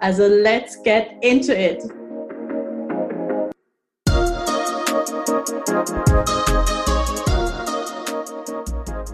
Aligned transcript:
Also 0.00 0.28
let's 0.28 0.80
get 0.84 1.08
into 1.22 1.52
it! 1.52 1.82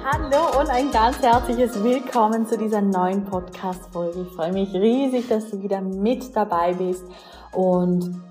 Hallo 0.04 0.60
und 0.60 0.68
ein 0.68 0.90
ganz 0.90 1.22
herzliches 1.22 1.82
Willkommen 1.82 2.46
zu 2.46 2.58
dieser 2.58 2.82
neuen 2.82 3.24
Podcast-Folge. 3.24 4.26
Ich 4.28 4.36
freue 4.36 4.52
mich 4.52 4.74
riesig, 4.74 5.26
dass 5.28 5.50
du 5.50 5.62
wieder 5.62 5.80
mit 5.80 6.36
dabei 6.36 6.74
bist 6.74 7.04
und 7.52 8.22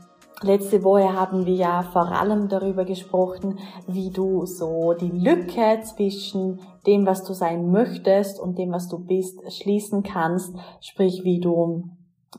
Letzte 0.42 0.84
Woche 0.84 1.14
haben 1.14 1.46
wir 1.46 1.56
ja 1.56 1.84
vor 1.84 2.12
allem 2.12 2.50
darüber 2.50 2.84
gesprochen, 2.84 3.60
wie 3.88 4.10
du 4.10 4.46
so 4.46 4.94
die 4.94 5.10
Lücke 5.10 5.80
zwischen 5.84 6.60
dem, 6.86 7.06
was 7.06 7.24
du 7.24 7.34
sein 7.34 7.72
möchtest 7.72 8.42
und 8.42 8.58
dem, 8.58 8.74
was 8.74 8.90
du 8.90 9.00
bist, 9.00 9.40
schließen 9.54 10.04
kannst. 10.04 10.54
Sprich, 10.82 11.24
wie 11.24 11.40
du 11.40 11.86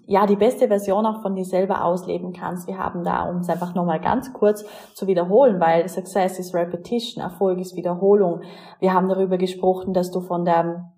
ja 0.06 0.26
die 0.26 0.36
beste 0.36 0.68
Version 0.68 1.06
auch 1.06 1.22
von 1.22 1.34
dir 1.34 1.44
selber 1.44 1.84
ausleben 1.84 2.32
kannst. 2.32 2.66
Wir 2.66 2.78
haben 2.78 3.04
da, 3.04 3.28
um 3.28 3.38
es 3.38 3.48
einfach 3.48 3.74
nochmal 3.74 4.00
ganz 4.00 4.32
kurz 4.32 4.64
zu 4.94 5.06
wiederholen, 5.06 5.60
weil 5.60 5.88
Success 5.88 6.38
is 6.38 6.54
Repetition, 6.54 7.22
Erfolg 7.22 7.58
ist 7.58 7.76
Wiederholung. 7.76 8.40
Wir 8.80 8.92
haben 8.92 9.08
darüber 9.08 9.38
gesprochen, 9.38 9.94
dass 9.94 10.10
du 10.10 10.20
von 10.20 10.44
der 10.44 10.90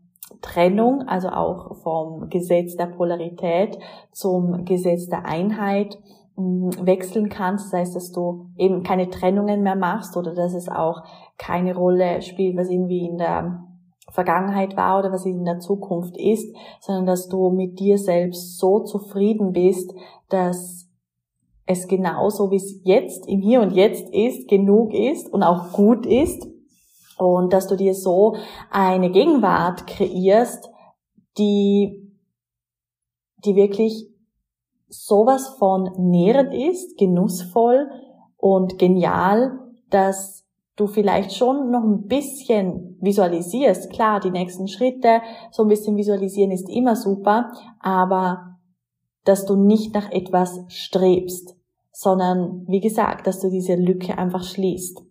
Trennung, 0.43 1.03
also 1.07 1.29
auch 1.29 1.77
vom 1.77 2.29
Gesetz 2.29 2.77
der 2.77 2.87
Polarität 2.87 3.79
zum 4.13 4.65
Gesetz 4.65 5.09
der 5.09 5.25
Einheit 5.25 5.99
wechseln 6.37 7.31
kannst, 7.31 7.73
das 7.73 7.81
heißt, 7.81 7.97
dass 7.97 8.13
du 8.13 8.51
eben 8.59 8.83
keine 8.83 9.09
Trennungen 9.09 9.63
mehr 9.63 9.77
machst 9.77 10.17
oder 10.17 10.35
dass 10.35 10.53
es 10.53 10.69
auch 10.69 11.03
keine 11.39 11.75
Rolle 11.75 12.21
spielt, 12.21 12.59
was 12.59 12.69
irgendwie 12.69 13.07
in 13.07 13.17
der 13.17 13.66
Vergangenheit 14.11 14.77
war 14.77 14.99
oder 14.99 15.13
was 15.13 15.27
in 15.27 15.45
der 15.45 15.59
Zukunft 15.59 16.17
ist, 16.17 16.55
sondern 16.81 17.07
dass 17.07 17.29
du 17.29 17.51
mit 17.51 17.79
dir 17.79 17.99
selbst 17.99 18.59
so 18.59 18.81
zufrieden 18.81 19.53
bist, 19.53 19.93
dass 20.29 20.89
es 21.67 21.89
genauso 21.89 22.51
wie 22.51 22.57
es 22.57 22.81
jetzt 22.85 23.27
im 23.27 23.41
Hier 23.41 23.61
und 23.61 23.73
Jetzt 23.73 24.09
ist, 24.15 24.49
genug 24.49 24.95
ist 24.95 25.29
und 25.33 25.43
auch 25.43 25.73
gut 25.73 26.07
ist. 26.07 26.47
Und 27.19 27.53
dass 27.53 27.67
du 27.67 27.77
dir 27.77 27.95
so 27.95 28.37
eine 28.71 29.11
Gegenwart 29.11 29.87
kreierst, 29.87 30.71
die, 31.39 32.13
die 33.45 33.57
wirklich 33.57 34.09
sowas 34.89 35.49
von 35.59 35.91
nährend 35.99 36.55
ist, 36.55 36.97
genussvoll 36.99 37.91
und 38.37 38.79
genial, 38.79 39.59
dass 39.91 40.46
du 40.77 40.87
vielleicht 40.87 41.33
schon 41.35 41.71
noch 41.71 41.83
ein 41.83 42.07
bisschen 42.07 42.99
visualisierst. 43.01 43.91
Klar, 43.91 44.21
die 44.21 44.31
nächsten 44.31 44.69
Schritte, 44.69 45.23
so 45.51 45.63
ein 45.63 45.69
bisschen 45.69 45.97
visualisieren 45.97 46.51
ist 46.51 46.69
immer 46.69 46.97
super, 46.97 47.51
aber 47.81 48.59
dass 49.25 49.47
du 49.47 49.57
nicht 49.57 49.95
nach 49.95 50.11
etwas 50.11 50.61
strebst, 50.69 51.57
sondern 51.93 52.65
wie 52.69 52.81
gesagt, 52.81 53.27
dass 53.27 53.41
du 53.41 53.51
diese 53.51 53.75
Lücke 53.75 54.19
einfach 54.19 54.45
schließt. 54.45 55.03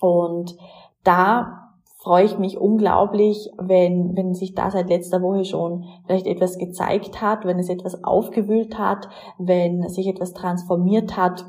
Und 0.00 0.56
da 1.04 1.64
freue 1.98 2.24
ich 2.24 2.38
mich 2.38 2.58
unglaublich, 2.58 3.50
wenn, 3.56 4.14
wenn 4.16 4.34
sich 4.34 4.54
da 4.54 4.70
seit 4.70 4.88
letzter 4.88 5.22
Woche 5.22 5.44
schon 5.44 5.84
vielleicht 6.06 6.26
etwas 6.26 6.58
gezeigt 6.58 7.22
hat, 7.22 7.46
wenn 7.46 7.58
es 7.58 7.70
etwas 7.70 8.04
aufgewühlt 8.04 8.78
hat, 8.78 9.08
wenn 9.38 9.88
sich 9.88 10.06
etwas 10.06 10.34
transformiert 10.34 11.16
hat. 11.16 11.46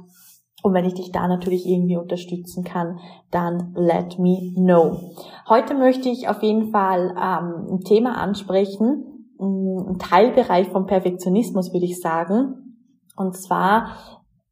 Und 0.65 0.73
wenn 0.73 0.85
ich 0.85 0.95
dich 0.95 1.11
da 1.11 1.27
natürlich 1.27 1.67
irgendwie 1.67 1.95
unterstützen 1.95 2.63
kann, 2.63 2.97
dann 3.29 3.75
let 3.75 4.17
me 4.17 4.51
know. 4.55 5.11
Heute 5.47 5.75
möchte 5.75 6.09
ich 6.09 6.27
auf 6.27 6.41
jeden 6.41 6.71
Fall 6.71 7.11
ähm, 7.11 7.75
ein 7.75 7.79
Thema 7.81 8.17
ansprechen, 8.17 9.27
ein 9.39 9.99
Teilbereich 9.99 10.69
vom 10.69 10.87
Perfektionismus, 10.87 11.71
würde 11.71 11.85
ich 11.85 12.01
sagen. 12.01 12.79
Und 13.15 13.37
zwar, 13.37 13.89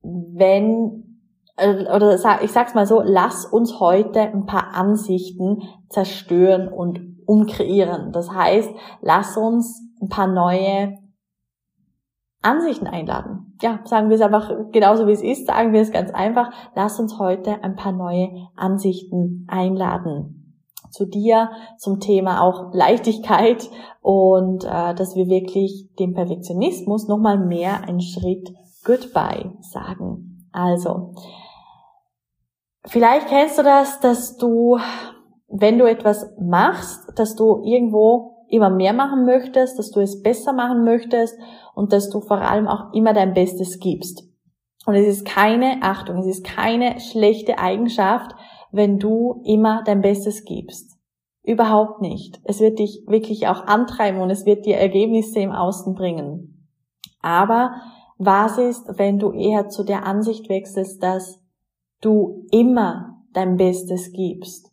wenn 0.03 1.17
äh, 1.57 1.87
oder 1.91 2.13
ich 2.43 2.51
sag's 2.51 2.75
mal 2.75 2.85
so, 2.85 3.01
lass 3.03 3.47
uns 3.47 3.79
heute 3.79 4.19
ein 4.19 4.45
paar 4.45 4.75
Ansichten 4.75 5.63
zerstören 5.89 6.67
und 6.67 6.99
umkreieren. 7.25 8.11
Das 8.11 8.29
heißt, 8.29 8.69
lass 9.01 9.35
uns 9.35 9.81
ein 9.99 10.09
paar 10.09 10.27
neue 10.27 10.93
Ansichten 12.43 12.87
einladen. 12.87 13.57
Ja, 13.61 13.79
sagen 13.85 14.09
wir 14.09 14.15
es 14.15 14.21
einfach 14.21 14.51
genauso 14.71 15.07
wie 15.07 15.13
es 15.13 15.23
ist, 15.23 15.47
sagen 15.47 15.73
wir 15.73 15.81
es 15.81 15.91
ganz 15.91 16.11
einfach. 16.11 16.51
Lass 16.75 16.99
uns 16.99 17.17
heute 17.17 17.63
ein 17.63 17.75
paar 17.75 17.91
neue 17.91 18.29
Ansichten 18.55 19.47
einladen 19.49 20.39
zu 20.91 21.05
dir 21.07 21.49
zum 21.79 21.99
Thema 21.99 22.43
auch 22.43 22.71
Leichtigkeit 22.71 23.67
und 24.01 24.63
äh, 24.63 24.93
dass 24.93 25.15
wir 25.15 25.27
wirklich 25.27 25.89
dem 25.97 26.13
Perfektionismus 26.13 27.07
nochmal 27.07 27.39
mehr 27.39 27.87
einen 27.87 28.01
Schritt 28.01 28.53
Goodbye 28.83 29.53
sagen. 29.61 30.47
Also, 30.51 31.13
Vielleicht 32.85 33.27
kennst 33.27 33.57
du 33.57 33.63
das, 33.63 33.99
dass 34.01 34.37
du, 34.37 34.77
wenn 35.47 35.77
du 35.77 35.89
etwas 35.89 36.33
machst, 36.39 36.99
dass 37.15 37.35
du 37.35 37.61
irgendwo 37.63 38.32
immer 38.53 38.69
mehr 38.69 38.93
machen 38.93 39.25
möchtest, 39.25 39.79
dass 39.79 39.91
du 39.91 39.99
es 39.99 40.21
besser 40.21 40.53
machen 40.53 40.83
möchtest 40.83 41.37
und 41.73 41.91
dass 41.91 42.09
du 42.09 42.21
vor 42.21 42.39
allem 42.41 42.67
auch 42.67 42.93
immer 42.93 43.13
dein 43.13 43.33
Bestes 43.33 43.79
gibst. 43.79 44.23
Und 44.85 44.95
es 44.95 45.07
ist 45.07 45.25
keine, 45.25 45.77
Achtung, 45.81 46.19
es 46.19 46.27
ist 46.27 46.45
keine 46.45 46.99
schlechte 46.99 47.57
Eigenschaft, 47.57 48.35
wenn 48.71 48.99
du 48.99 49.41
immer 49.45 49.83
dein 49.85 50.01
Bestes 50.01 50.45
gibst. 50.45 50.97
Überhaupt 51.41 52.01
nicht. 52.01 52.39
Es 52.43 52.59
wird 52.59 52.79
dich 52.79 53.03
wirklich 53.07 53.47
auch 53.47 53.65
antreiben 53.65 54.21
und 54.21 54.29
es 54.29 54.45
wird 54.45 54.65
dir 54.65 54.77
Ergebnisse 54.77 55.39
im 55.39 55.51
Außen 55.51 55.93
bringen. 55.93 56.69
Aber 57.21 57.75
was 58.17 58.57
ist, 58.57 58.97
wenn 58.97 59.19
du 59.19 59.31
eher 59.31 59.69
zu 59.69 59.83
der 59.83 60.05
Ansicht 60.05 60.47
wechselst, 60.49 61.01
dass 61.01 61.39
du 62.01 62.45
immer 62.51 63.21
dein 63.33 63.57
Bestes 63.57 64.11
gibst, 64.11 64.71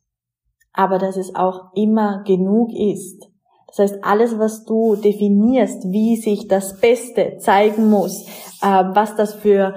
aber 0.72 0.98
dass 0.98 1.16
es 1.16 1.34
auch 1.34 1.72
immer 1.74 2.22
genug 2.24 2.72
ist. 2.72 3.29
Das 3.70 3.78
heißt, 3.78 4.04
alles, 4.04 4.38
was 4.38 4.64
du 4.64 4.97
definierst, 4.97 5.84
wie 5.91 6.16
sich 6.16 6.48
das 6.48 6.81
Beste 6.81 7.38
zeigen 7.38 7.88
muss, 7.88 8.26
äh, 8.62 8.84
was 8.94 9.16
das 9.16 9.34
für 9.34 9.75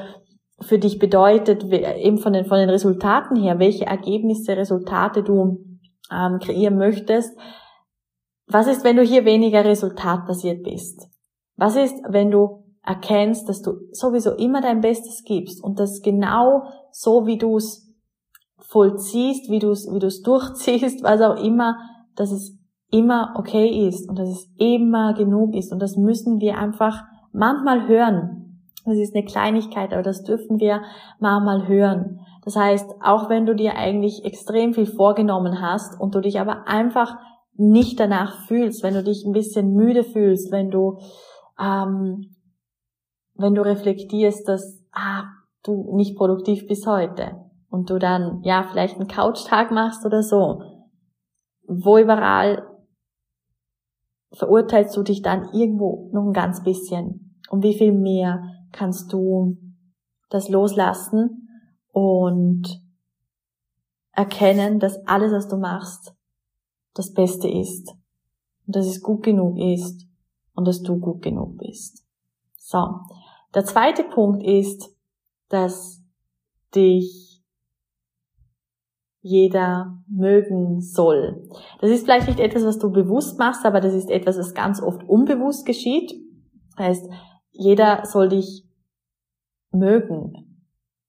für 0.63 0.79
dich 0.79 0.99
bedeutet, 0.99 1.63
eben 1.65 2.17
von 2.17 2.33
den, 2.33 2.45
von 2.45 2.57
den 2.57 2.69
Resultaten 2.69 3.35
her, 3.35 3.59
welche 3.59 3.85
Ergebnisse, 3.85 4.55
Resultate 4.55 5.23
du 5.23 5.59
ähm, 6.11 6.39
kreieren 6.39 6.77
möchtest. 6.77 7.37
Was 8.47 8.67
ist, 8.67 8.83
wenn 8.83 8.97
du 8.97 9.03
hier 9.03 9.25
weniger 9.25 9.65
resultatbasiert 9.65 10.63
bist? 10.63 11.07
Was 11.55 11.75
ist, 11.75 11.95
wenn 12.07 12.31
du 12.31 12.63
erkennst, 12.85 13.47
dass 13.47 13.61
du 13.61 13.73
sowieso 13.91 14.31
immer 14.31 14.61
dein 14.61 14.81
Bestes 14.81 15.23
gibst 15.23 15.63
und 15.63 15.79
dass 15.79 16.01
genau 16.01 16.63
so, 16.91 17.25
wie 17.25 17.37
du 17.37 17.57
es 17.57 17.89
vollziehst, 18.59 19.49
wie 19.49 19.59
du 19.59 19.71
es 19.71 19.87
wie 19.87 19.99
durchziehst, 20.23 21.03
was 21.03 21.21
auch 21.21 21.41
immer, 21.41 21.77
dass 22.15 22.31
es 22.31 22.57
immer 22.93 23.33
okay 23.35 23.87
ist 23.87 24.07
und 24.07 24.19
dass 24.19 24.29
es 24.29 24.49
immer 24.57 25.13
genug 25.13 25.55
ist 25.55 25.73
und 25.73 25.81
das 25.81 25.97
müssen 25.97 26.39
wir 26.39 26.57
einfach 26.57 27.03
manchmal 27.31 27.87
hören. 27.87 28.61
Das 28.85 28.97
ist 28.97 29.15
eine 29.15 29.25
Kleinigkeit, 29.25 29.93
aber 29.93 30.03
das 30.03 30.23
dürfen 30.23 30.59
wir 30.59 30.81
manchmal 31.19 31.67
hören. 31.67 32.19
Das 32.45 32.55
heißt, 32.55 32.95
auch 33.01 33.29
wenn 33.29 33.45
du 33.45 33.55
dir 33.55 33.75
eigentlich 33.75 34.25
extrem 34.25 34.73
viel 34.73 34.85
vorgenommen 34.85 35.61
hast 35.61 35.99
und 35.99 36.13
du 36.13 36.19
dich 36.19 36.39
aber 36.39 36.67
einfach 36.67 37.17
nicht 37.55 37.99
danach 37.99 38.45
fühlst, 38.47 38.83
wenn 38.83 38.93
du 38.93 39.03
dich 39.03 39.25
ein 39.25 39.31
bisschen 39.31 39.73
müde 39.73 40.03
fühlst, 40.03 40.51
wenn 40.51 40.69
du 40.69 40.99
ähm, 41.59 42.35
wenn 43.35 43.55
du 43.55 43.63
reflektierst, 43.63 44.47
dass 44.47 44.83
ah, 44.91 45.23
du 45.63 45.95
nicht 45.95 46.15
produktiv 46.15 46.67
bist 46.67 46.85
heute 46.85 47.37
und 47.69 47.89
du 47.89 47.97
dann 47.97 48.41
ja 48.43 48.67
vielleicht 48.69 48.99
einen 48.99 49.07
Couchtag 49.07 49.71
machst 49.71 50.05
oder 50.05 50.21
so, 50.21 50.61
wo 51.67 51.97
überall 51.97 52.67
verurteilst 54.33 54.95
du 54.97 55.03
dich 55.03 55.21
dann 55.21 55.49
irgendwo 55.53 56.09
noch 56.11 56.25
ein 56.25 56.33
ganz 56.33 56.63
bisschen. 56.63 57.39
Und 57.49 57.63
wie 57.63 57.77
viel 57.77 57.93
mehr 57.93 58.43
kannst 58.71 59.13
du 59.13 59.57
das 60.29 60.49
loslassen 60.49 61.47
und 61.91 62.81
erkennen, 64.11 64.79
dass 64.79 65.05
alles, 65.07 65.31
was 65.31 65.47
du 65.47 65.57
machst, 65.57 66.15
das 66.93 67.13
Beste 67.13 67.47
ist. 67.47 67.89
Und 68.65 68.75
dass 68.75 68.87
es 68.87 69.01
gut 69.01 69.23
genug 69.23 69.57
ist 69.57 70.07
und 70.55 70.67
dass 70.67 70.81
du 70.81 70.99
gut 70.99 71.21
genug 71.21 71.57
bist. 71.57 72.03
So. 72.57 72.87
Der 73.53 73.65
zweite 73.65 74.03
Punkt 74.03 74.43
ist, 74.43 74.89
dass 75.49 76.01
dich 76.73 77.32
jeder 79.23 80.03
mögen 80.07 80.81
soll. 80.81 81.49
Das 81.79 81.89
ist 81.89 82.03
vielleicht 82.03 82.27
nicht 82.27 82.41
etwas, 82.41 82.65
was 82.65 82.77
du 82.77 82.91
bewusst 82.91 83.39
machst, 83.39 83.65
aber 83.65 83.79
das 83.79 83.93
ist 83.93 84.11
etwas, 84.11 84.37
was 84.37 84.53
ganz 84.53 84.81
oft 84.81 85.01
unbewusst 85.07 85.65
geschieht. 85.65 86.13
Das 86.75 86.87
heißt, 86.87 87.09
jeder 87.51 88.05
soll 88.05 88.29
dich 88.29 88.67
mögen 89.71 90.52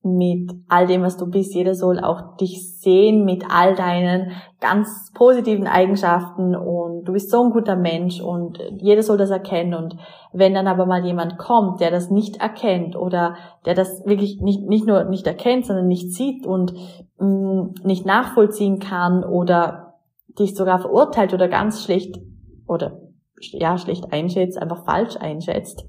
mit 0.04 0.52
all 0.68 0.86
dem, 0.86 1.02
was 1.02 1.16
du 1.16 1.26
bist. 1.26 1.54
Jeder 1.54 1.74
soll 1.74 1.98
auch 1.98 2.36
dich 2.36 2.78
sehen 2.78 3.24
mit 3.24 3.44
all 3.48 3.74
deinen 3.74 4.32
ganz 4.60 5.10
positiven 5.14 5.66
Eigenschaften 5.66 6.54
und 6.54 7.04
du 7.04 7.12
bist 7.14 7.30
so 7.30 7.42
ein 7.42 7.50
guter 7.50 7.74
Mensch 7.74 8.20
und 8.20 8.58
jeder 8.78 9.02
soll 9.02 9.16
das 9.16 9.30
erkennen. 9.30 9.74
Und 9.74 9.96
wenn 10.32 10.52
dann 10.52 10.66
aber 10.66 10.84
mal 10.84 11.04
jemand 11.04 11.38
kommt, 11.38 11.80
der 11.80 11.90
das 11.90 12.10
nicht 12.10 12.36
erkennt 12.36 12.96
oder 12.96 13.36
der 13.64 13.74
das 13.74 14.04
wirklich 14.04 14.40
nicht, 14.40 14.62
nicht 14.62 14.86
nur 14.86 15.04
nicht 15.04 15.26
erkennt, 15.26 15.66
sondern 15.66 15.86
nicht 15.86 16.12
sieht 16.12 16.46
und 16.46 16.74
mh, 17.18 17.26
mm, 17.26 17.74
nicht 17.84 18.04
nachvollziehen 18.04 18.80
kann 18.80 19.24
oder 19.24 19.94
dich 20.38 20.54
sogar 20.54 20.80
verurteilt 20.80 21.32
oder 21.32 21.48
ganz 21.48 21.82
schlecht 21.82 22.20
oder 22.66 23.00
ja, 23.40 23.78
schlecht 23.78 24.12
einschätzt, 24.12 24.60
einfach 24.60 24.84
falsch 24.84 25.16
einschätzt, 25.16 25.86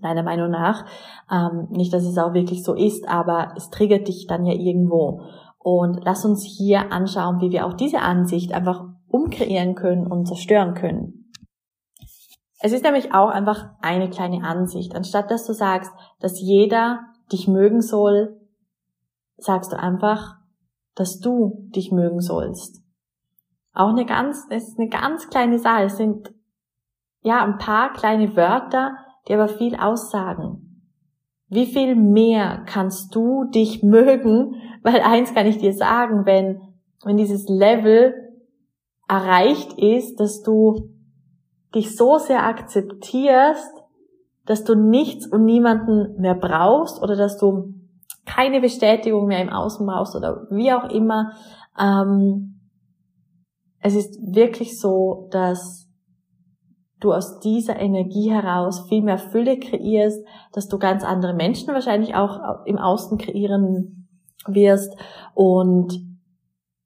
meiner 0.00 0.22
Meinung 0.22 0.50
nach. 0.50 0.84
Ähm, 1.30 1.68
nicht, 1.70 1.92
dass 1.92 2.04
es 2.04 2.18
auch 2.18 2.34
wirklich 2.34 2.62
so 2.64 2.74
ist, 2.74 3.08
aber 3.08 3.54
es 3.56 3.70
triggert 3.70 4.08
dich 4.08 4.26
dann 4.26 4.44
ja 4.44 4.54
irgendwo. 4.54 5.22
Und 5.58 6.04
lass 6.04 6.24
uns 6.24 6.44
hier 6.44 6.92
anschauen, 6.92 7.40
wie 7.40 7.50
wir 7.50 7.66
auch 7.66 7.74
diese 7.74 8.00
Ansicht 8.00 8.52
einfach 8.52 8.84
umkreieren 9.08 9.74
können 9.74 10.06
und 10.06 10.26
zerstören 10.26 10.74
können. 10.74 11.32
Es 12.60 12.72
ist 12.72 12.84
nämlich 12.84 13.12
auch 13.12 13.28
einfach 13.28 13.70
eine 13.80 14.08
kleine 14.08 14.44
Ansicht. 14.44 14.94
Anstatt 14.94 15.30
dass 15.30 15.46
du 15.46 15.52
sagst, 15.52 15.92
dass 16.20 16.40
jeder 16.40 17.00
dich 17.32 17.48
mögen 17.48 17.82
soll, 17.82 18.40
sagst 19.36 19.72
du 19.72 19.78
einfach, 19.78 20.36
dass 20.94 21.20
du 21.20 21.68
dich 21.74 21.92
mögen 21.92 22.20
sollst. 22.20 22.82
Auch 23.74 23.90
eine 23.90 24.06
ganz, 24.06 24.46
es 24.48 24.68
ist 24.68 24.78
eine 24.78 24.88
ganz 24.88 25.28
kleine 25.28 25.58
Sache. 25.58 25.84
Es 25.84 25.98
sind 25.98 26.32
ja 27.20 27.44
ein 27.44 27.58
paar 27.58 27.92
kleine 27.92 28.34
Wörter, 28.34 28.96
die 29.26 29.34
aber 29.34 29.48
viel 29.48 29.76
aussagen. 29.76 30.82
Wie 31.48 31.66
viel 31.66 31.94
mehr 31.94 32.64
kannst 32.66 33.14
du 33.14 33.44
dich 33.44 33.82
mögen? 33.82 34.56
Weil 34.82 35.00
eins 35.00 35.34
kann 35.34 35.46
ich 35.46 35.58
dir 35.58 35.72
sagen, 35.72 36.26
wenn, 36.26 36.60
wenn 37.04 37.16
dieses 37.16 37.48
Level 37.48 38.14
erreicht 39.08 39.74
ist, 39.78 40.18
dass 40.20 40.42
du 40.42 40.90
dich 41.74 41.96
so 41.96 42.18
sehr 42.18 42.44
akzeptierst, 42.44 43.72
dass 44.46 44.64
du 44.64 44.74
nichts 44.74 45.26
und 45.26 45.44
niemanden 45.44 46.20
mehr 46.20 46.34
brauchst 46.34 47.02
oder 47.02 47.16
dass 47.16 47.36
du 47.38 47.74
keine 48.24 48.60
Bestätigung 48.60 49.26
mehr 49.26 49.40
im 49.40 49.48
Außen 49.48 49.86
brauchst 49.86 50.16
oder 50.16 50.46
wie 50.50 50.72
auch 50.72 50.90
immer. 50.90 51.32
Ähm, 51.78 52.60
es 53.80 53.94
ist 53.94 54.18
wirklich 54.20 54.80
so, 54.80 55.28
dass 55.30 55.85
du 57.00 57.12
aus 57.12 57.40
dieser 57.40 57.78
Energie 57.78 58.30
heraus 58.30 58.88
viel 58.88 59.02
mehr 59.02 59.18
Fülle 59.18 59.58
kreierst, 59.58 60.24
dass 60.52 60.68
du 60.68 60.78
ganz 60.78 61.04
andere 61.04 61.34
Menschen 61.34 61.74
wahrscheinlich 61.74 62.14
auch 62.14 62.64
im 62.64 62.78
Außen 62.78 63.18
kreieren 63.18 64.08
wirst 64.46 64.96
und 65.34 66.00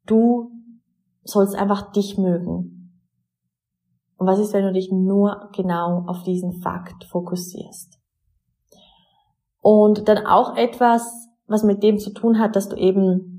du 0.07 0.51
sollst 1.23 1.55
einfach 1.55 1.93
dich 1.93 2.19
mögen. 2.19 2.99
Und 4.17 4.27
was 4.27 4.39
ist, 4.39 4.53
wenn 4.53 4.65
du 4.65 4.73
dich 4.73 4.91
nur 4.91 5.51
genau 5.55 6.05
auf 6.07 6.25
diesen 6.25 6.61
Fakt 6.61 7.05
fokussierst? 7.05 7.99
Und 9.63 10.09
dann 10.09 10.27
auch 10.27 10.57
etwas, 10.57 11.29
was 11.47 11.63
mit 11.63 11.83
dem 11.83 11.99
zu 11.99 12.13
tun 12.13 12.39
hat, 12.39 12.57
dass 12.57 12.69
du 12.69 12.77
eben 12.77 13.31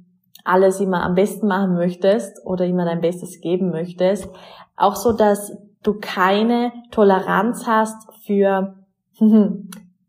alles 0.43 0.79
immer 0.79 1.03
am 1.03 1.15
besten 1.15 1.47
machen 1.47 1.73
möchtest 1.75 2.43
oder 2.45 2.65
immer 2.65 2.85
dein 2.85 3.01
Bestes 3.01 3.41
geben 3.41 3.69
möchtest. 3.69 4.27
Auch 4.75 4.95
so, 4.95 5.11
dass 5.11 5.51
du 5.83 5.95
keine 5.99 6.71
Toleranz 6.91 7.65
hast 7.67 8.11
für, 8.25 8.75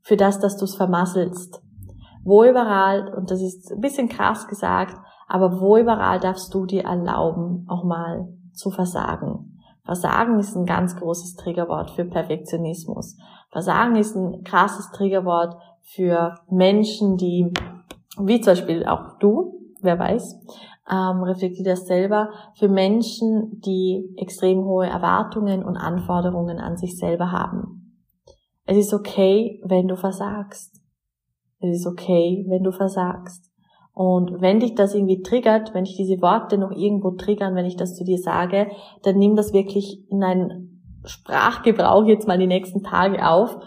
für 0.02 0.16
das, 0.16 0.40
dass 0.40 0.56
du 0.56 0.64
es 0.64 0.74
vermasselst. 0.74 1.62
Wo 2.24 2.44
überall, 2.44 3.12
und 3.14 3.30
das 3.30 3.40
ist 3.40 3.72
ein 3.72 3.80
bisschen 3.80 4.08
krass 4.08 4.46
gesagt, 4.46 4.96
aber 5.26 5.60
wo 5.60 5.76
überall 5.76 6.20
darfst 6.20 6.52
du 6.54 6.66
dir 6.66 6.84
erlauben, 6.84 7.66
auch 7.68 7.84
mal 7.84 8.28
zu 8.52 8.70
versagen. 8.70 9.58
Versagen 9.84 10.38
ist 10.38 10.54
ein 10.54 10.66
ganz 10.66 10.94
großes 10.96 11.34
Triggerwort 11.34 11.90
für 11.90 12.04
Perfektionismus. 12.04 13.16
Versagen 13.50 13.96
ist 13.96 14.14
ein 14.14 14.44
krasses 14.44 14.90
Triggerwort 14.92 15.56
für 15.82 16.36
Menschen, 16.48 17.16
die, 17.16 17.52
wie 18.18 18.40
zum 18.40 18.52
Beispiel 18.52 18.86
auch 18.86 19.18
du, 19.18 19.58
wer 19.80 19.98
weiß, 19.98 20.38
ähm, 20.90 21.22
reflektiert 21.22 21.66
das 21.66 21.86
selber, 21.86 22.30
für 22.54 22.68
Menschen, 22.68 23.60
die 23.60 24.14
extrem 24.16 24.64
hohe 24.64 24.86
Erwartungen 24.86 25.64
und 25.64 25.76
Anforderungen 25.76 26.58
an 26.58 26.76
sich 26.76 26.98
selber 26.98 27.30
haben. 27.30 28.00
Es 28.64 28.76
ist 28.76 28.94
okay, 28.94 29.60
wenn 29.64 29.88
du 29.88 29.96
versagst. 29.96 30.80
Es 31.60 31.80
ist 31.80 31.86
okay, 31.86 32.44
wenn 32.48 32.62
du 32.62 32.72
versagst. 32.72 33.50
Und 33.94 34.40
wenn 34.40 34.60
dich 34.60 34.74
das 34.74 34.94
irgendwie 34.94 35.20
triggert, 35.20 35.74
wenn 35.74 35.84
dich 35.84 35.96
diese 35.96 36.20
Worte 36.22 36.56
noch 36.56 36.70
irgendwo 36.70 37.10
triggern, 37.10 37.54
wenn 37.54 37.66
ich 37.66 37.76
das 37.76 37.94
zu 37.94 38.04
dir 38.04 38.18
sage, 38.18 38.68
dann 39.02 39.18
nimm 39.18 39.36
das 39.36 39.52
wirklich 39.52 40.10
in 40.10 40.24
einen 40.24 40.82
Sprachgebrauch 41.04 42.04
jetzt 42.04 42.26
mal 42.26 42.38
die 42.38 42.46
nächsten 42.46 42.82
Tage 42.82 43.28
auf 43.28 43.58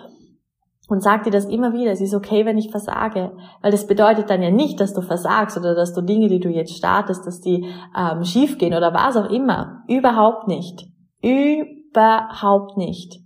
und 0.88 1.02
sag 1.02 1.24
dir 1.24 1.32
das 1.32 1.46
immer 1.46 1.74
wieder, 1.74 1.92
es 1.92 2.02
ist 2.02 2.14
okay, 2.14 2.46
wenn 2.46 2.58
ich 2.58 2.70
versage. 2.70 3.32
Weil 3.62 3.72
das 3.72 3.88
bedeutet 3.88 4.30
dann 4.30 4.44
ja 4.44 4.52
nicht, 4.52 4.80
dass 4.80 4.94
du 4.94 5.02
versagst 5.02 5.58
oder 5.58 5.74
dass 5.74 5.94
du 5.94 6.02
Dinge, 6.02 6.28
die 6.28 6.40
du 6.40 6.50
jetzt 6.50 6.76
startest, 6.76 7.26
dass 7.26 7.42
die 7.42 7.66
ähm, 7.98 8.24
schiefgehen 8.24 8.74
oder 8.74 8.94
was 8.94 9.18
auch 9.18 9.30
immer. 9.30 9.84
Überhaupt 9.88 10.48
nicht. 10.48 10.88
Überhaupt 11.22 12.78
nicht. 12.78 13.20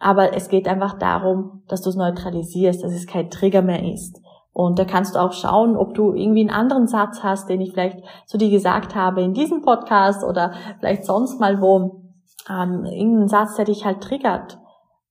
Aber 0.00 0.34
es 0.34 0.48
geht 0.48 0.66
einfach 0.66 0.98
darum, 0.98 1.62
dass 1.68 1.82
du 1.82 1.90
es 1.90 1.96
neutralisierst, 1.96 2.82
dass 2.82 2.92
es 2.92 3.06
kein 3.06 3.30
Trigger 3.30 3.62
mehr 3.62 3.84
ist. 3.92 4.20
Und 4.52 4.80
da 4.80 4.84
kannst 4.84 5.14
du 5.14 5.20
auch 5.20 5.32
schauen, 5.32 5.76
ob 5.76 5.94
du 5.94 6.14
irgendwie 6.14 6.40
einen 6.40 6.50
anderen 6.50 6.88
Satz 6.88 7.22
hast, 7.22 7.48
den 7.48 7.60
ich 7.60 7.72
vielleicht 7.72 8.00
zu 8.26 8.38
dir 8.38 8.50
gesagt 8.50 8.96
habe 8.96 9.22
in 9.22 9.34
diesem 9.34 9.62
Podcast 9.62 10.24
oder 10.24 10.52
vielleicht 10.80 11.04
sonst 11.04 11.38
mal 11.38 11.60
wo. 11.60 12.02
Ähm, 12.50 12.84
irgendeinen 12.84 13.28
Satz, 13.28 13.54
der 13.54 13.66
dich 13.66 13.84
halt 13.84 14.00
triggert. 14.00 14.58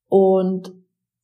Und 0.10 0.74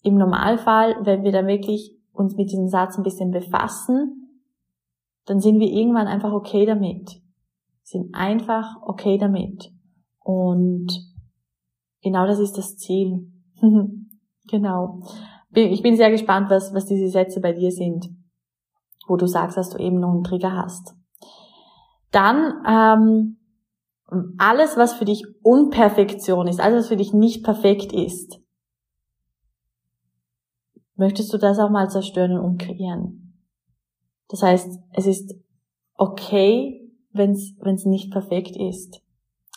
im 0.04 0.16
Normalfall, 0.16 0.98
wenn 1.04 1.24
wir 1.24 1.32
dann 1.32 1.48
wirklich 1.48 1.98
uns 2.12 2.36
mit 2.36 2.52
diesem 2.52 2.68
Satz 2.68 2.98
ein 2.98 3.04
bisschen 3.04 3.32
befassen, 3.32 4.42
dann 5.26 5.40
sind 5.40 5.60
wir 5.60 5.68
irgendwann 5.68 6.08
einfach 6.08 6.32
okay 6.32 6.66
damit. 6.66 7.22
Sind 7.82 8.14
einfach 8.14 8.82
okay 8.82 9.18
damit. 9.18 9.72
Und 10.20 10.88
genau 12.02 12.28
das 12.28 12.40
ist 12.40 12.58
das 12.58 12.78
Ziel. 12.78 13.32
genau. 14.48 15.00
Ich 15.56 15.82
bin 15.82 15.96
sehr 15.96 16.12
gespannt, 16.12 16.50
was, 16.50 16.74
was 16.74 16.86
diese 16.86 17.08
Sätze 17.08 17.40
bei 17.40 17.54
dir 17.54 17.72
sind, 17.72 18.10
wo 19.08 19.16
du 19.16 19.28
sagst, 19.28 19.58
dass 19.58 19.70
du 19.70 19.78
eben 19.78 20.00
noch 20.00 20.12
einen 20.12 20.24
Trigger 20.24 20.54
hast. 20.54 20.96
Dann 22.12 22.64
ähm, 22.68 23.38
alles, 24.38 24.78
was 24.78 24.94
für 24.94 25.06
dich 25.06 25.24
Unperfektion 25.42 26.48
ist, 26.48 26.60
alles, 26.60 26.80
was 26.84 26.88
für 26.90 26.98
dich 26.98 27.14
nicht 27.14 27.44
perfekt 27.44 27.94
ist, 27.94 28.43
möchtest 30.96 31.34
du 31.34 31.38
das 31.38 31.60
auch 31.60 31.70
mal 31.70 31.90
zerstören 31.90 32.34
und 32.34 32.46
umkreieren. 32.46 33.40
Das 34.30 34.42
heißt, 34.44 34.80
es 34.92 35.06
ist 35.06 35.36
okay, 35.96 36.92
wenn 37.12 37.32
es 37.32 37.86
nicht 37.86 38.12
perfekt 38.12 38.56
ist. 38.56 39.02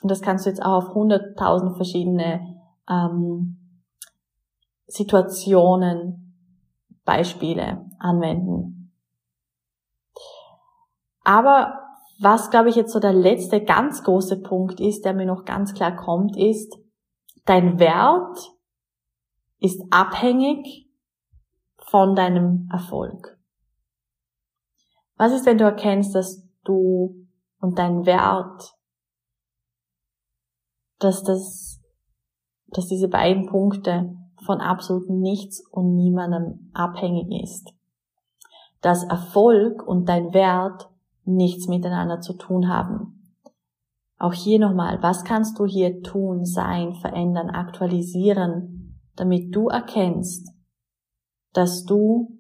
Und 0.03 0.11
das 0.11 0.21
kannst 0.21 0.45
du 0.45 0.51
jetzt 0.51 0.63
auch 0.63 0.85
auf 0.85 0.95
hunderttausend 0.95 1.77
verschiedene 1.77 2.61
ähm, 2.89 3.81
Situationen, 4.87 6.23
Beispiele 7.05 7.89
anwenden. 7.99 8.93
Aber 11.23 11.81
was, 12.19 12.51
glaube 12.51 12.69
ich, 12.69 12.77
jetzt 12.77 12.93
so 12.93 13.01
der 13.01 13.13
letzte 13.13 13.63
ganz 13.63 14.03
große 14.03 14.43
Punkt 14.43 14.81
ist, 14.81 15.05
der 15.05 15.15
mir 15.15 15.27
noch 15.27 15.45
ganz 15.45 15.75
klar 15.75 15.95
kommt, 15.95 16.37
ist, 16.37 16.77
dein 17.45 17.79
Wert 17.79 18.53
ist 19.59 19.83
abhängig 19.91 20.86
von 21.89 22.15
deinem 22.15 22.69
Erfolg. 22.73 23.39
Was 25.17 25.33
ist, 25.33 25.47
wenn 25.47 25.59
du 25.59 25.65
erkennst, 25.65 26.15
dass 26.15 26.47
du 26.65 27.27
und 27.61 27.79
dein 27.79 28.05
Wert, 28.07 28.75
dass 30.99 31.23
das, 31.23 31.81
dass 32.69 32.87
diese 32.87 33.09
beiden 33.09 33.47
Punkte 33.47 34.17
von 34.45 34.61
absolut 34.61 35.09
nichts 35.09 35.65
und 35.71 35.97
niemandem 35.97 36.71
abhängig 36.75 37.43
ist. 37.43 37.73
Dass 38.81 39.05
Erfolg 39.05 39.87
und 39.87 40.09
dein 40.09 40.33
Wert 40.35 40.89
nichts 41.25 41.67
miteinander 41.67 42.21
zu 42.21 42.35
tun 42.35 42.69
haben. 42.69 43.35
Auch 44.19 44.33
hier 44.33 44.59
nochmal, 44.59 45.03
was 45.03 45.25
kannst 45.25 45.59
du 45.59 45.67
hier 45.67 46.03
tun, 46.03 46.45
sein, 46.45 46.95
verändern, 46.95 47.51
aktualisieren, 47.51 48.99
damit 49.17 49.55
du 49.55 49.69
erkennst, 49.69 50.56
dass 51.57 51.85
du 51.85 52.39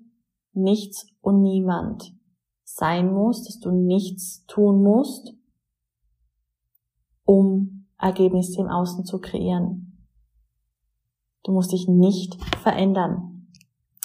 nichts 0.52 1.06
und 1.20 1.42
niemand 1.42 2.12
sein 2.64 3.12
musst, 3.12 3.48
dass 3.48 3.60
du 3.60 3.70
nichts 3.70 4.44
tun 4.46 4.82
musst, 4.82 5.34
um 7.24 7.86
Ergebnisse 7.98 8.60
im 8.60 8.68
Außen 8.68 9.04
zu 9.04 9.20
kreieren. 9.20 10.06
Du 11.44 11.52
musst 11.52 11.72
dich 11.72 11.88
nicht 11.88 12.34
verändern. 12.56 13.48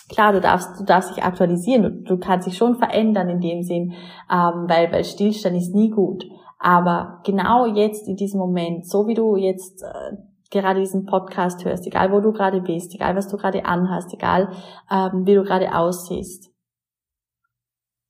Klar, 0.10 0.34
du 0.34 0.42
darfst, 0.42 0.80
du 0.80 0.84
darfst 0.84 1.16
dich 1.16 1.24
aktualisieren, 1.24 1.84
du, 1.84 1.90
du 2.04 2.18
kannst 2.18 2.48
dich 2.48 2.58
schon 2.58 2.76
verändern 2.76 3.30
in 3.30 3.40
dem 3.40 3.64
Sinn, 3.64 3.94
ähm, 4.30 4.66
weil, 4.68 4.92
weil 4.92 5.04
Stillstand 5.04 5.56
ist 5.58 5.74
nie 5.74 5.90
gut. 5.90 6.26
Aber 6.60 7.22
genau 7.24 7.66
jetzt 7.66 8.08
in 8.08 8.16
diesem 8.16 8.40
Moment, 8.40 8.88
so 8.88 9.08
wie 9.08 9.16
du 9.16 9.36
jetzt 9.36 9.82
äh, 9.82 10.18
gerade 10.52 10.82
diesen 10.82 11.06
Podcast 11.06 11.66
hörst, 11.66 11.88
egal 11.88 12.12
wo 12.12 12.20
du 12.20 12.32
gerade 12.32 12.62
bist, 12.62 12.94
egal 12.94 13.16
was 13.16 13.28
du 13.28 13.38
gerade 13.38 13.66
anhast, 13.66 14.14
egal 14.14 14.54
ähm, 14.92 15.26
wie 15.26 15.34
du 15.34 15.44
gerade 15.44 15.76
aussiehst, 15.76 16.52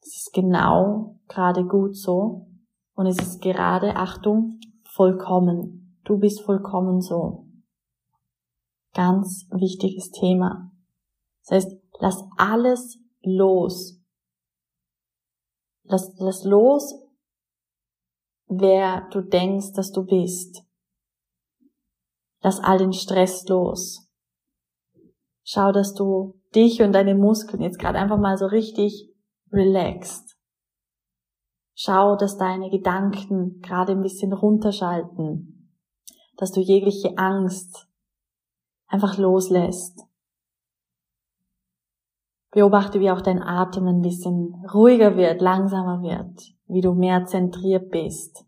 es 0.02 0.18
ist 0.18 0.32
genau 0.34 1.20
gerade 1.28 1.64
gut 1.66 1.96
so 1.96 2.48
und 2.96 3.06
es 3.06 3.18
ist 3.20 3.42
gerade, 3.42 3.96
Achtung, 3.96 4.60
vollkommen. 4.84 6.00
Du 6.04 6.18
bist 6.18 6.42
vollkommen 6.42 7.02
so. 7.02 7.48
Ganz 8.94 9.48
wichtiges 9.52 10.10
Thema. 10.10 10.72
Das 11.44 11.66
heißt, 11.66 11.82
lass 12.00 12.24
alles 12.38 13.00
los. 13.22 14.02
Lass, 15.84 16.14
lass 16.18 16.44
los, 16.44 16.94
wer 18.48 19.08
du 19.12 19.22
denkst, 19.22 19.74
dass 19.74 19.92
du 19.92 20.06
bist. 20.06 20.64
Lass 22.42 22.60
all 22.60 22.80
den 22.80 22.94
Stress 22.94 23.48
los. 23.48 24.08
Schau, 25.44 25.72
dass 25.72 25.94
du 25.94 26.40
dich 26.56 26.82
und 26.82 26.94
deine 26.94 27.16
Muskeln 27.16 27.62
jetzt 27.62 27.80
gerade 27.80 28.00
einfach 28.00 28.18
mal 28.18 28.38
so 28.38 28.46
richtig 28.46 29.10
relaxed. 29.52 30.38
Schau, 31.74 32.16
dass 32.16 32.38
deine 32.38 32.70
Gedanken 32.70 33.60
gerade 33.62 33.94
ein 33.94 34.02
bisschen 34.02 34.34
runterschalten, 34.34 35.72
dass 36.38 36.52
du 36.52 36.62
jegliche 36.62 37.18
Angst 37.18 37.88
einfach 38.88 39.18
loslässt. 39.18 40.04
Beobachte, 42.52 43.00
wie 43.00 43.12
auch 43.12 43.22
dein 43.22 43.42
Atem 43.42 43.88
ein 43.88 44.02
bisschen 44.02 44.66
ruhiger 44.74 45.16
wird, 45.16 45.42
langsamer 45.42 46.02
wird, 46.02 46.54
wie 46.68 46.82
du 46.82 46.94
mehr 46.94 47.26
zentriert 47.26 47.90
bist. 47.90 48.46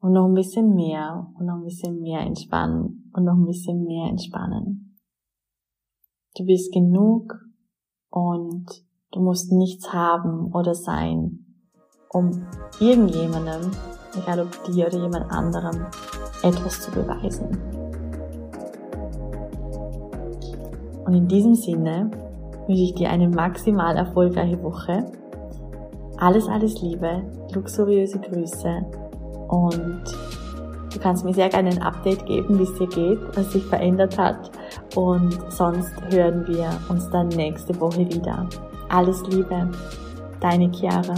Und 0.00 0.12
noch 0.12 0.26
ein 0.26 0.34
bisschen 0.34 0.74
mehr 0.74 1.26
und 1.36 1.46
noch 1.46 1.56
ein 1.56 1.64
bisschen 1.64 2.00
mehr 2.00 2.20
entspannen 2.20 3.10
und 3.12 3.24
noch 3.24 3.34
ein 3.34 3.46
bisschen 3.46 3.84
mehr 3.84 4.08
entspannen. 4.08 4.96
Du 6.36 6.44
bist 6.44 6.72
genug 6.72 7.34
und 8.10 8.66
du 9.10 9.20
musst 9.20 9.50
nichts 9.50 9.92
haben 9.92 10.54
oder 10.54 10.74
sein, 10.74 11.44
um 12.10 12.46
irgendjemandem, 12.78 13.72
egal 14.16 14.40
ob 14.40 14.64
dir 14.64 14.86
oder 14.86 15.02
jemand 15.02 15.32
anderem, 15.32 15.86
etwas 16.44 16.80
zu 16.80 16.92
beweisen. 16.92 17.48
Und 21.04 21.14
in 21.14 21.26
diesem 21.26 21.56
Sinne 21.56 22.10
wünsche 22.68 22.82
ich 22.82 22.94
dir 22.94 23.10
eine 23.10 23.28
maximal 23.28 23.96
erfolgreiche 23.96 24.62
Woche. 24.62 25.10
Alles, 26.18 26.46
alles 26.46 26.80
Liebe, 26.82 27.22
luxuriöse 27.52 28.20
Grüße 28.20 29.07
und 29.48 30.02
du 30.92 30.98
kannst 31.00 31.24
mir 31.24 31.34
sehr 31.34 31.48
gerne 31.48 31.70
ein 31.70 31.82
Update 31.82 32.24
geben, 32.26 32.58
wie 32.58 32.62
es 32.62 32.74
dir 32.74 32.88
geht, 32.88 33.18
was 33.36 33.52
sich 33.52 33.64
verändert 33.66 34.16
hat. 34.16 34.50
Und 34.94 35.36
sonst 35.48 35.92
hören 36.10 36.46
wir 36.46 36.70
uns 36.88 37.08
dann 37.10 37.28
nächste 37.28 37.78
Woche 37.80 38.06
wieder. 38.08 38.46
Alles 38.88 39.22
Liebe, 39.28 39.68
deine 40.40 40.70
Chiara. 40.72 41.14